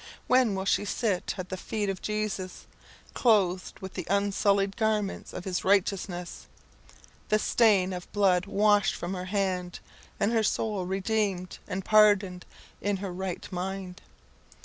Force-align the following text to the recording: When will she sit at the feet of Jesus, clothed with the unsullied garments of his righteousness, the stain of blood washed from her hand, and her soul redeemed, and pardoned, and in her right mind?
When 0.25 0.55
will 0.55 0.65
she 0.65 0.83
sit 0.83 1.35
at 1.37 1.49
the 1.49 1.57
feet 1.57 1.87
of 1.87 2.01
Jesus, 2.01 2.65
clothed 3.13 3.77
with 3.81 3.93
the 3.93 4.07
unsullied 4.09 4.75
garments 4.75 5.31
of 5.31 5.45
his 5.45 5.63
righteousness, 5.63 6.47
the 7.29 7.37
stain 7.37 7.93
of 7.93 8.11
blood 8.11 8.47
washed 8.47 8.95
from 8.95 9.13
her 9.13 9.25
hand, 9.25 9.79
and 10.19 10.31
her 10.31 10.41
soul 10.41 10.87
redeemed, 10.87 11.59
and 11.67 11.85
pardoned, 11.85 12.45
and 12.81 12.97
in 12.97 12.97
her 12.97 13.13
right 13.13 13.47
mind? 13.51 14.01